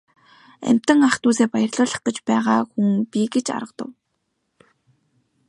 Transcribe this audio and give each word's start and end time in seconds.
Амьтан 0.67 0.99
ах 1.07 1.15
дүүсээ 1.21 1.47
баярлуулах 1.51 2.01
гэж 2.05 2.17
байгаа 2.29 2.59
хүн 2.71 2.89
би 3.11 3.21
гэж 3.33 3.45
аргадав. 3.57 3.89